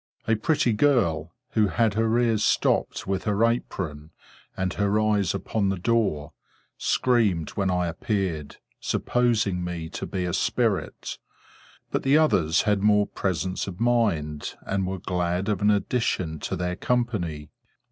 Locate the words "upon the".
5.35-5.77